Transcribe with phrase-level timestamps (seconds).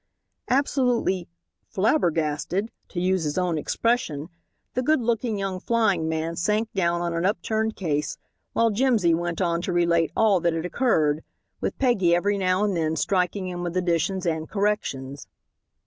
[0.49, 1.27] Absolutely
[1.67, 4.29] "flabbergasted," to use his own expression,
[4.73, 8.17] the good looking young flying man sank down on an upturned case,
[8.53, 11.23] while Jimsy went on to relate all that had occurred,
[11.59, 15.27] with Peggy every now and then striking in with additions and corrections.